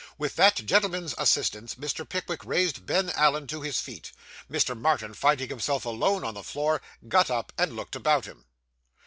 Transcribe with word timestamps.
With 0.17 0.35
that 0.37 0.55
gentleman's 0.55 1.13
assistance, 1.19 1.75
Mr. 1.75 2.09
Pickwick 2.09 2.43
raised 2.43 2.87
Ben 2.87 3.11
Allen 3.11 3.45
to 3.45 3.61
his 3.61 3.79
feet. 3.79 4.11
Mr. 4.49 4.75
Martin 4.75 5.13
finding 5.13 5.49
himself 5.49 5.85
alone 5.85 6.23
on 6.23 6.33
the 6.33 6.41
floor, 6.43 6.81
got 7.07 7.29
up, 7.29 7.53
and 7.55 7.75
looked 7.75 7.95
about 7.95 8.25
him. 8.25 8.45